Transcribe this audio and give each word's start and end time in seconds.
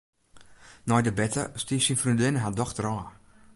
Nei 0.87 1.01
de 1.07 1.13
berte 1.19 1.43
stie 1.63 1.81
syn 1.85 1.99
freondinne 2.01 2.43
har 2.43 2.55
dochter 2.59 2.85
ôf. 2.95 3.05